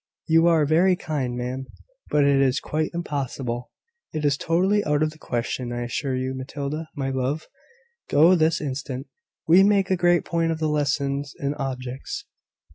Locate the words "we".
9.47-9.61